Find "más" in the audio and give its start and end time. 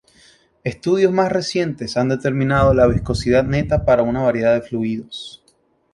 1.11-1.31